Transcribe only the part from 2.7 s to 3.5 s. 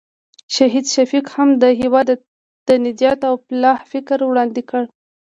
نجات او